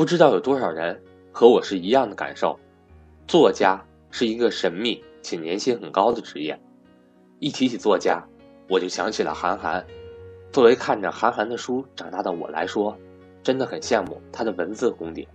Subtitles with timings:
[0.00, 0.98] 不知道有多少人
[1.30, 2.58] 和我是一样的感受。
[3.28, 6.58] 作家是一个神秘且年薪很高的职业。
[7.38, 8.26] 一提起作家，
[8.66, 9.84] 我就想起了韩寒。
[10.52, 12.96] 作为看着韩寒的书长大的我来说，
[13.42, 15.28] 真的很羡慕他的文字功底。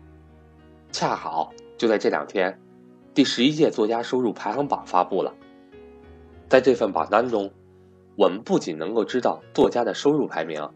[0.92, 2.60] 恰好就在这两天，
[3.14, 5.32] 第十一届作家收入排行榜发布了。
[6.50, 7.52] 在这份榜单中，
[8.16, 10.68] 我们不仅能够知道作家的收入排名，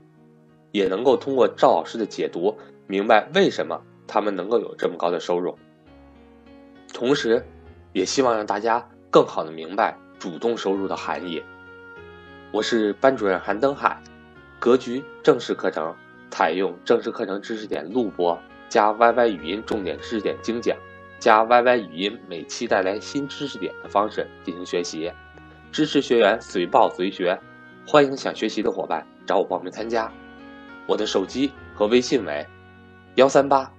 [0.72, 2.56] 也能够通过赵老师的解读。
[2.92, 5.56] 明白为什么他们能够有这么高的收入，
[6.92, 7.46] 同时，
[7.94, 11.40] 也希望让大家更好的明白主动收入的含义。
[12.52, 14.02] 我是班主任韩登海，
[14.58, 15.96] 格局正式课程
[16.32, 18.36] 采用正式课程知识点录播
[18.70, 20.76] 加 YY 语音重点知识点精讲
[21.20, 25.12] 加 YY 语音每期带来新知识点的方式进行学习，
[25.72, 27.40] 支持学员随报随学，
[27.86, 30.12] 欢迎想学习的伙伴找我报名参加。
[30.88, 32.44] 我的手机和微信为。
[33.20, 33.70] 幺三八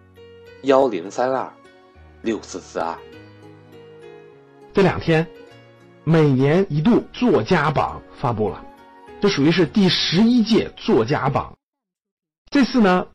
[0.64, 1.50] 幺零三二
[2.20, 2.94] 六四四二。
[4.74, 5.26] 这两天，
[6.04, 8.62] 每年一度作家榜发布了，
[9.18, 11.56] 这属于是第十一届作家榜。
[12.50, 13.06] 这次呢，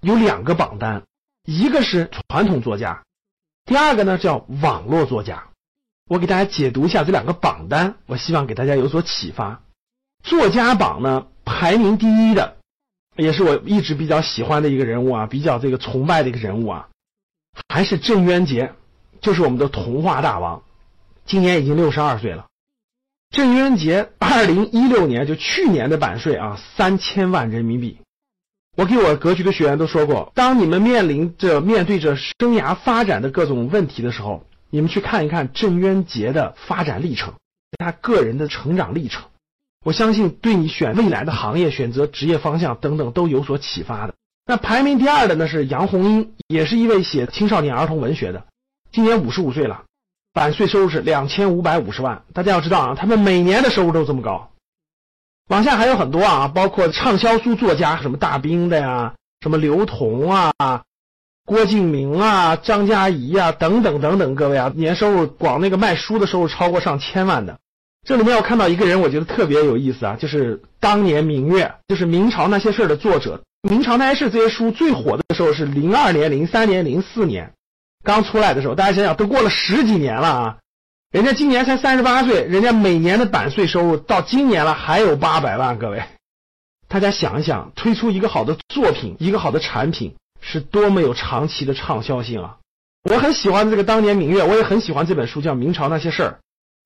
[0.00, 1.02] 有两个榜单，
[1.44, 3.04] 一个是传统作家，
[3.66, 5.48] 第二个呢叫网络作家。
[6.08, 9.60] 我给大家解读一下这两个榜单，我希望给大家有所启发。
[10.22, 12.56] 作家榜呢，排名第一的。
[13.18, 16.88] 也是我一直比较喜欢的一个人物啊，比较这个崇拜的一个人物啊，
[17.68, 18.72] 还是郑渊洁，
[19.20, 20.62] 就是我们的童话大王，
[21.26, 22.46] 今年已经六十二岁了。
[23.30, 27.98] 郑渊洁二零一六年就去年的版税啊，三千万人民币。
[28.76, 37.34] 我给我格局的学员都说过，当你们面临着面对着生涯发展的各种问题的时候，你们去看一看郑渊洁的发展历程，
[37.78, 39.24] 他个人的成长历程。
[39.84, 44.14] 我相信对你选未来的行业、选择职业方向等等都有所启发的。
[44.44, 48.44] 那排名第二的呢是杨红樱，也是一位写青少年儿童文学的，
[48.90, 49.84] 今年五十五岁了，
[50.32, 52.22] 版税收入是两千五百五十万。
[52.32, 54.50] 大家要知道啊，他们每年的收入都这么高。
[55.48, 60.52] 往下还有很多啊，包括畅销书作家，什么大兵的呀，什么刘同啊、
[61.46, 67.58] 郭敬明啊、张嘉译啊等等等等，各位啊，年收入光那个卖书的收入超过上千万的。
[68.08, 73.42] 这里面我看到一个人，我觉得特别有意思啊，就是当年明月，就是明朝那些事儿的作者。
[73.68, 77.52] 明朝那些事这些书最火的时候是零二年、零三年、零四年
[78.02, 80.56] 刚出来的时候，大家想想都过了十几年了啊！
[81.10, 86.02] 人家今年才三十八岁，人家每年的版税收入到今年了还有八百万，各位，
[86.88, 92.56] 大家想一想，推出一个好的作品，一个好的产品，是多么有长期的畅销性啊！
[93.10, 96.30] 我很喜欢这个当年明月，我也很喜欢这本书，叫《明朝那些事儿》。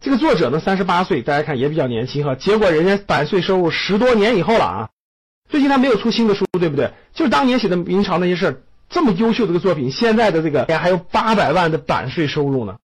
[0.03, 2.35] 这个作者呢，三十八岁，大家看也比较年轻哈。
[2.35, 4.89] 结果人家版税收入十多年以后了啊，
[5.49, 6.91] 最近他没有出新的书，对不对？
[7.15, 12.79] 就是当年写的明朝那些事儿，这么优秀的一个作品，现在的这个还有八百万的版税收入呢。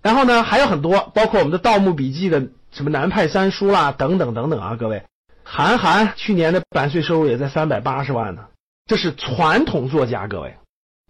[0.00, 5.02] 然后呢，还有很多，包括我们的《盗墓笔记》的什么南派三叔啦，等等等等啊，各位。
[5.42, 8.42] 韩寒去年的版税收入也在三百八十万呢，
[8.86, 10.54] 这是传统作家，各位。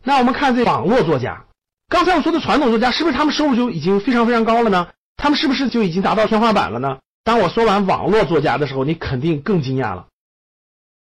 [0.03, 1.45] 那我们看这网络作家，
[1.91, 4.89] 刚才我说的传统作家，是不是他们收入就已经非常非常高了呢？
[5.23, 6.99] 他们是不是就已经达到天花板了呢？
[7.25, 10.07] 当我说完网络作家的时候，你肯定更惊讶了。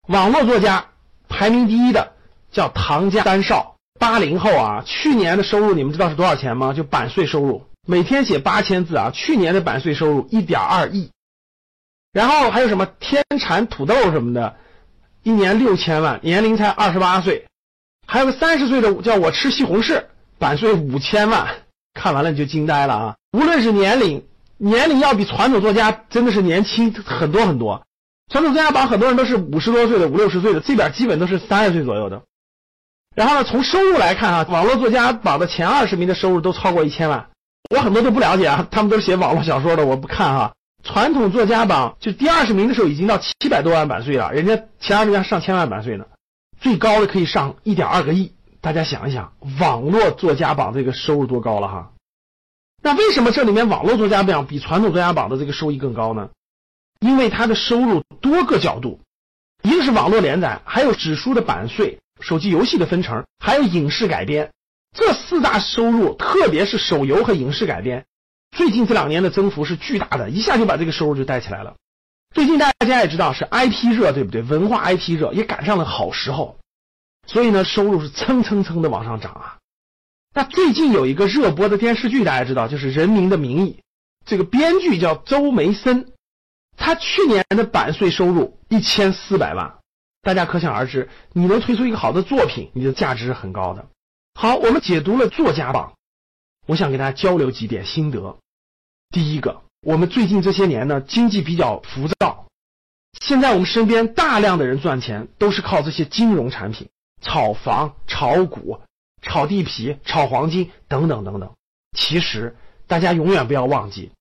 [0.07, 0.87] 网络作家
[1.27, 2.13] 排名第一的
[2.51, 6.73] 叫唐家三少，八零后啊，去年的收入你们知道是多少钱吗？
[6.73, 11.11] 就版税收入，每天写八千字啊，去年的版税收入一点二亿。
[12.11, 14.55] 然后还有什么天蚕土豆什么的，
[15.21, 17.45] 一年六千万，年龄才二十八岁。
[18.07, 20.05] 还有个三十岁的叫我吃西红柿，
[20.39, 21.47] 版税五千万。
[21.93, 23.15] 看完了你就惊呆了啊！
[23.31, 24.25] 无论是年龄，
[24.57, 27.83] 年龄要比传统作家真的是年轻很多很多。
[28.31, 32.23] 传统作家榜很多人都是五十多岁的、五六十岁的，这边基本都是三十岁左右的。
[33.15, 37.27] 然后呢，从收入来看啊，网络作家榜的前二十名的收入都超过一千万。
[37.75, 40.53] 我很多都不了解啊，他们都是写网络小说的，我不看哈。
[40.83, 46.05] 传统作家榜就第二十名的时候已经到七百多万版税了，人家前二十名上千万版税呢，
[46.59, 48.33] 最高的可以上一点二个亿。
[48.61, 51.91] 大家想一想，网络作家榜这个收入多高了哈？
[52.81, 56.29] 那为什么这里面网络作家榜比传统作家榜的这个收益更高呢？
[56.99, 58.99] 因为它的收入多个角度，
[59.63, 64.51] 一个是网络连载，还有纸书的版税、手机游戏的分成，还有影视改编，
[64.95, 68.05] 这四大收入，特别是手游和影视改编，
[68.51, 71.75] 最近这两年的增幅是巨大的，一下就把这个收入就带起来了。
[72.33, 74.41] 最近大家也知道是 IP 热，对不对？
[74.41, 76.57] 文化 IP 热也赶上了好时候。
[77.27, 79.58] 所以呢，收入是蹭蹭蹭的往上涨啊。
[80.33, 83.79] 那最近有一个热播的电视剧，大家知道，就是《人民的名义》。
[84.25, 86.13] 这个编剧叫周梅森，
[86.77, 89.79] 他去年的版税收入一千四百万，
[90.21, 93.87] 大家可想而知，你能推出一个好的作品，你的价值是很高的。
[94.35, 95.93] 好，我们解读了作家榜，
[96.67, 98.37] 我想给大家交流几点心得。
[99.09, 102.45] 第一个，我们最近这些年呢，经济比较浮躁，
[103.19, 106.87] 现在我们身边大量的人赚钱都是靠这些金融产品，
[107.19, 108.79] 炒房、炒股、
[109.29, 111.51] 炒地皮、炒黄金等等等等。
[111.95, 114.11] 其实大家永远不要忘记，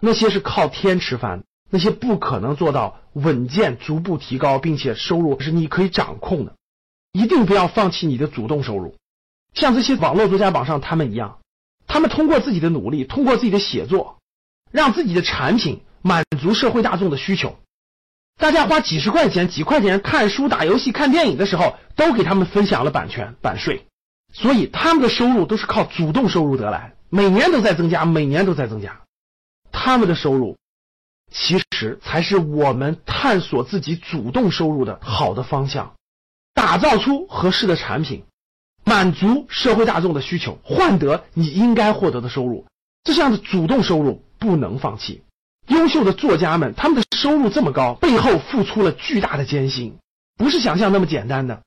[0.00, 6.54] 那些是靠天吃饭，那些不可能做到稳健、逐步提高，并且收入是你可以掌控的。
[7.12, 8.94] 一定不要放弃你的主动收入，
[9.54, 11.38] 像这些网络作家榜上他们一样，
[11.86, 14.18] 他们通过自己的努力，通过自己的写作。
[14.70, 17.56] 让自己的产品满足社会大众的需求，
[18.38, 23.84] 大家花几十块钱、几块钱看书、打游戏、看电影的时候，都给他们分享了版权版税，
[24.32, 29.00] 所以他们的收入都是靠主动收入得来，每年都在增加，每年都在增加。
[29.72, 30.56] 他们的收入
[31.30, 35.94] 其实才是我们探索自己主动收入的好的方向，
[36.54, 38.24] 打造出合适的产品，
[38.84, 42.66] 满足社会大众的需求，换得你应该获得的收入，
[43.04, 44.24] 这样的主动收入。
[44.40, 45.22] 不能放弃。
[45.66, 49.98] 优秀的作家们，他们的收入这么高，背后付出了巨大的艰辛，
[50.38, 51.60] 不是想象那么简单的。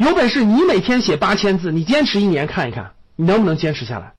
[0.00, 4.14] 有本事你每天写八千字，你坚持一年看一看，你能不能坚持下来？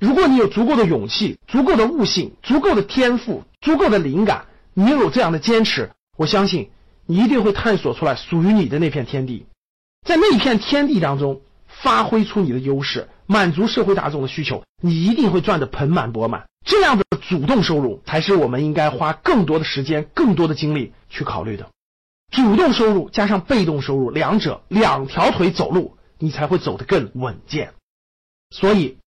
[0.00, 6.70] 如果你有足够的勇气、足够的悟性、足够的天赋、足够的灵感，你有这样的坚持，我相信
[7.06, 9.46] 你一定会探索出来属于你的那片天地，
[10.04, 13.08] 在那片天地当中发挥出你的优势。
[13.26, 16.46] 满足社会大众的需求，你一定会赚得盆满钵满。
[16.66, 21.68] 这样的主动收入才是我们应该花更多的时间、更多的精力去考虑的。
[22.30, 27.74] 主动收入加上被动收入，两者两条腿走路，你才会走得更稳健。
[28.50, 28.98] 所以，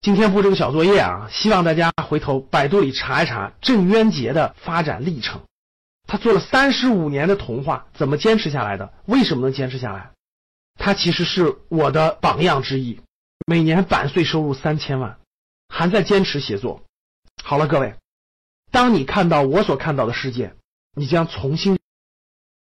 [0.00, 5.42] 今天布这个小作业啊，希望大家回头百度里查一查郑渊洁的发展历程。
[6.06, 8.92] 他做了三十五年的童话，怎么坚持下来的？
[9.06, 10.12] 为什么能坚持下来？
[10.78, 13.00] 他其实是我的榜样之一。
[13.44, 15.18] 每年版税收入三千万，
[15.68, 16.82] 还在坚持写作。
[17.42, 17.94] 好了，各位，
[18.70, 20.54] 当你看到我所看到的世界，
[20.94, 21.75] 你将重新